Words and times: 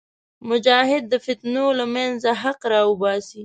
مجاهد 0.49 1.03
د 1.09 1.13
فتنو 1.25 1.65
له 1.79 1.85
منځه 1.95 2.29
حق 2.41 2.59
راوباسي. 2.73 3.39